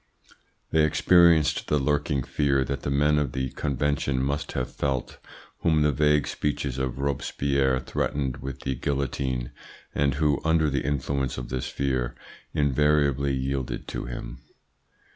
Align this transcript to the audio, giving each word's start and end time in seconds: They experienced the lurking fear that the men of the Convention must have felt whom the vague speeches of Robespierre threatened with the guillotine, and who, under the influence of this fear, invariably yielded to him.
They 0.71 0.83
experienced 0.83 1.67
the 1.67 1.77
lurking 1.77 2.23
fear 2.23 2.63
that 2.63 2.81
the 2.81 2.89
men 2.89 3.19
of 3.19 3.33
the 3.33 3.51
Convention 3.51 4.19
must 4.19 4.53
have 4.53 4.73
felt 4.73 5.19
whom 5.59 5.83
the 5.83 5.91
vague 5.91 6.25
speeches 6.25 6.79
of 6.79 6.97
Robespierre 6.97 7.79
threatened 7.79 8.37
with 8.37 8.61
the 8.61 8.73
guillotine, 8.73 9.51
and 9.93 10.15
who, 10.15 10.41
under 10.43 10.71
the 10.71 10.81
influence 10.83 11.37
of 11.37 11.49
this 11.49 11.67
fear, 11.67 12.15
invariably 12.51 13.35
yielded 13.35 13.87
to 13.89 14.05
him. 14.05 14.39